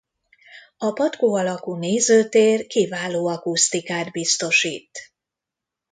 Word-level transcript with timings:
A 0.77 0.91
patkó 0.91 1.35
alakú 1.35 1.75
nézőtér 1.75 2.67
kiváló 2.67 3.27
akusztikát 3.27 4.11
biztosít. 4.11 4.99